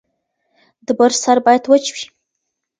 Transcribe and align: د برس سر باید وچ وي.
د 0.85 0.87
برس 0.97 1.17
سر 1.25 1.37
باید 1.45 1.63
وچ 1.71 1.85
وي. 1.95 2.03